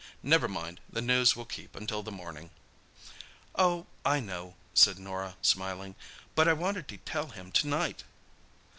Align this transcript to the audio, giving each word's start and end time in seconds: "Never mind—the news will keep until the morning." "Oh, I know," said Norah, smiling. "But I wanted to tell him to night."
"Never 0.23 0.47
mind—the 0.47 1.01
news 1.03 1.35
will 1.35 1.45
keep 1.45 1.75
until 1.75 2.01
the 2.01 2.11
morning." 2.11 2.49
"Oh, 3.53 3.85
I 4.03 4.19
know," 4.19 4.55
said 4.73 4.97
Norah, 4.97 5.37
smiling. 5.43 5.93
"But 6.33 6.47
I 6.47 6.53
wanted 6.53 6.87
to 6.87 6.97
tell 6.97 7.27
him 7.27 7.51
to 7.51 7.67
night." 7.67 8.03